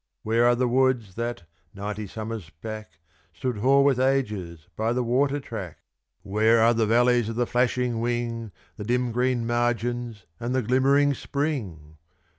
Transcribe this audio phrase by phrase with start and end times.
[0.23, 1.43] Where are the woods that,
[1.75, 2.97] ninety summers back,
[3.33, 5.77] Stood hoar with ages by the water track?
[6.23, 11.13] Where are the valleys of the flashing wing, The dim green margins and the glimmering
[11.13, 11.97] spring?